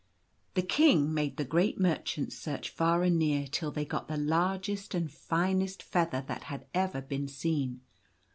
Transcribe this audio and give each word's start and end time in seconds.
The 0.55 0.63
King 0.63 1.13
made 1.13 1.37
the 1.37 1.45
great 1.45 1.79
merchants 1.79 2.35
search 2.35 2.71
far 2.71 3.03
and 3.03 3.19
near 3.19 3.45
till 3.45 3.69
they 3.69 3.85
got 3.85 4.07
the 4.07 4.17
largest 4.17 4.95
and 4.95 5.11
finest 5.11 5.83
feather 5.83 6.23
that 6.27 6.45
had 6.45 6.65
ever 6.73 7.01
been 7.03 7.27
seen. 7.27 7.81